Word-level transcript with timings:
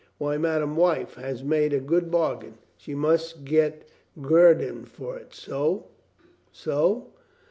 "Why, 0.17 0.35
madame 0.35 0.75
wife 0.77 1.13
has 1.13 1.43
made 1.43 1.73
a 1.73 1.79
good 1.79 2.09
bargain. 2.09 2.55
She 2.75 2.95
must 2.95 3.45
get 3.45 3.87
guerdon 4.19 4.85
for 4.85 5.15
it. 5.15 5.31
So. 5.35 5.89
So." 6.51 7.09